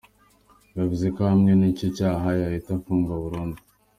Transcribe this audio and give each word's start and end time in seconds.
Bivuze 0.75 1.05
ko 1.13 1.19
ahamwe 1.25 1.51
n’icyo 1.55 1.87
cyaha 1.97 2.27
yahita 2.41 2.69
afungwa 2.77 3.13
burundu. 3.23 3.59